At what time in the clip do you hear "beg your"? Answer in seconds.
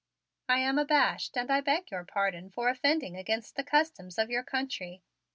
1.61-2.03